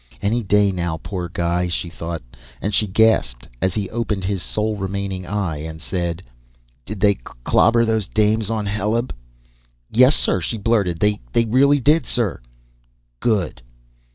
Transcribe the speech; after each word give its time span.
Any 0.19 0.41
day 0.41 0.71
now, 0.71 0.97
poor 0.97 1.29
guy, 1.29 1.67
she 1.67 1.87
thought. 1.87 2.23
And 2.59 2.73
she 2.73 2.87
gasped 2.87 3.47
as 3.61 3.73
she 3.73 3.87
opened 3.91 4.23
his 4.23 4.41
sole 4.41 4.75
remaining 4.75 5.27
eye, 5.27 5.71
said: 5.77 6.23
"Did 6.85 6.99
they 7.01 7.13
clobber 7.13 7.85
those 7.85 8.07
dames 8.07 8.49
on 8.49 8.65
Heleb?" 8.65 9.13
"Yes, 9.91 10.15
sir!" 10.15 10.41
she 10.41 10.57
blurted. 10.57 10.99
"They 11.01 11.21
really 11.45 11.79
did, 11.79 12.07
sir!" 12.07 12.41
"Good!" 13.19 13.61